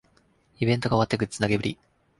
[0.59, 1.77] イベントが終わってグッズ投げ売り